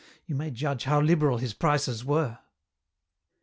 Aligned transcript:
You 0.25 0.33
may 0.33 0.49
judge 0.49 0.85
how 0.85 0.99
liberal 0.99 1.37
his 1.37 1.53
prices 1.53 2.03
were. 2.03 2.39